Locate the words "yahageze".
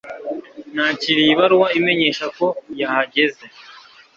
2.79-3.43